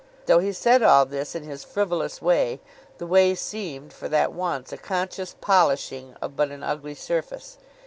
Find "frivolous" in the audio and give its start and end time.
1.63-2.23